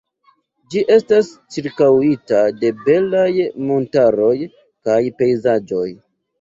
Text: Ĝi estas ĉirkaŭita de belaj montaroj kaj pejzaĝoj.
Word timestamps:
Ĝi 0.75 0.79
estas 0.95 1.29
ĉirkaŭita 1.55 2.41
de 2.63 2.73
belaj 2.89 3.29
montaroj 3.71 4.35
kaj 4.43 5.01
pejzaĝoj. 5.23 5.89